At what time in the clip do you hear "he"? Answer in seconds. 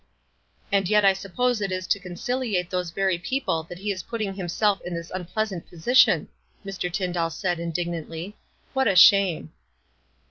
3.77-3.91